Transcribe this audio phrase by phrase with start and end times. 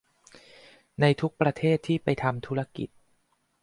[0.99, 2.89] ในทุกประเทศที่ไปทำธุรกิจ